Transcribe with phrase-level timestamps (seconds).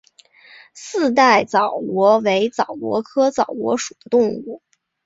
[0.73, 4.63] 四带枣螺为枣螺科枣螺属的动物。